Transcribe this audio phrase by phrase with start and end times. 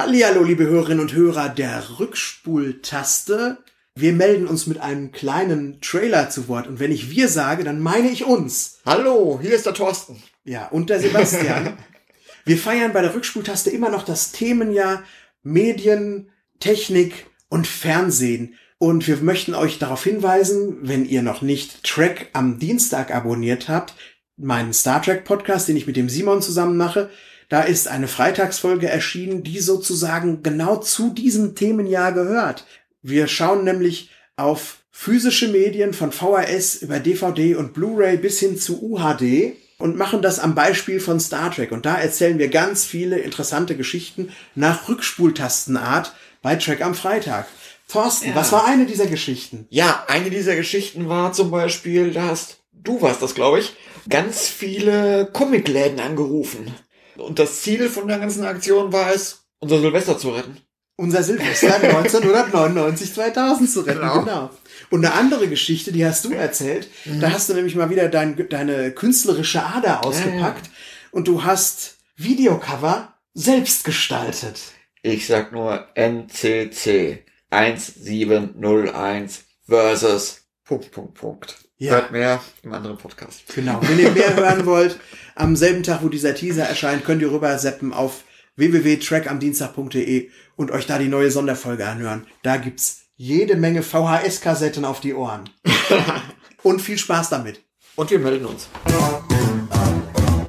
[0.00, 3.58] Hallihallo, liebe Hörerinnen und Hörer der Rückspultaste.
[3.94, 6.68] Wir melden uns mit einem kleinen Trailer zu Wort.
[6.68, 8.78] Und wenn ich wir sage, dann meine ich uns.
[8.86, 10.22] Hallo, hier ist der Thorsten.
[10.42, 11.76] Ja, und der Sebastian.
[12.46, 15.04] wir feiern bei der Rückspultaste immer noch das Themenjahr
[15.42, 16.30] Medien,
[16.60, 18.54] Technik und Fernsehen.
[18.78, 23.92] Und wir möchten euch darauf hinweisen, wenn ihr noch nicht Track am Dienstag abonniert habt,
[24.38, 27.10] meinen Star Trek Podcast, den ich mit dem Simon zusammen mache,
[27.50, 32.64] da ist eine Freitagsfolge erschienen, die sozusagen genau zu diesem Themenjahr gehört.
[33.02, 38.80] Wir schauen nämlich auf physische Medien von VHS über DVD und Blu-ray bis hin zu
[38.82, 41.72] UHD und machen das am Beispiel von Star Trek.
[41.72, 47.46] Und da erzählen wir ganz viele interessante Geschichten nach Rückspultastenart bei Track am Freitag.
[47.88, 48.34] Thorsten, ja.
[48.36, 49.66] was war eine dieser Geschichten?
[49.70, 53.74] Ja, eine dieser Geschichten war zum Beispiel, da hast du warst das, glaube ich,
[54.08, 56.72] ganz viele Comicläden angerufen.
[57.16, 60.58] Und das Ziel von der ganzen Aktion war es, unser Silvester zu retten.
[60.96, 64.20] Unser Silvester 1999, 2000 zu retten, genau.
[64.20, 64.50] genau.
[64.90, 66.88] Und eine andere Geschichte, die hast du erzählt.
[67.04, 67.20] Mhm.
[67.20, 70.66] Da hast du nämlich mal wieder dein, deine künstlerische Ader ausgepackt.
[70.66, 71.10] Ja, ja.
[71.12, 74.60] Und du hast Videocover selbst gestaltet.
[75.02, 81.56] Ich sag nur NCC 1701 versus Punkt, Punkt, Punkt.
[81.78, 81.92] Ja.
[81.92, 83.42] Hört mehr im anderen Podcast.
[83.54, 83.80] Genau.
[83.82, 85.00] Wenn ihr mehr hören wollt,
[85.34, 88.24] am selben Tag, wo dieser Teaser erscheint, könnt ihr rüber seppen auf
[88.56, 92.26] www.trackamdienstag.de und euch da die neue Sonderfolge anhören.
[92.42, 95.50] Da gibt's jede Menge VHS-Kassetten auf die Ohren.
[96.62, 97.62] und viel Spaß damit.
[97.96, 98.68] Und wir melden uns.